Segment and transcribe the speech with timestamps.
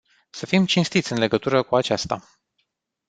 [0.29, 2.29] Să fim cinstiți în legătură cu aceasta.